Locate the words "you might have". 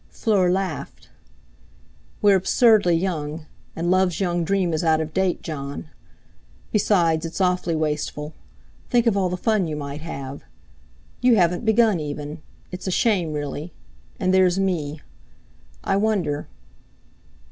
9.67-10.41